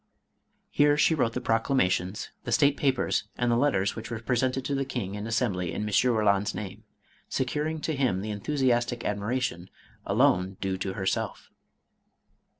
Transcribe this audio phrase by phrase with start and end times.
[0.71, 4.73] Here she wrote the proclamations, the state papers, and the letters which were presented to
[4.73, 5.89] the King and Assembly in M.
[5.89, 6.85] Eoland's name,
[7.29, 9.69] securing to him the enthusiastic admiration
[10.03, 11.51] alone due to her self.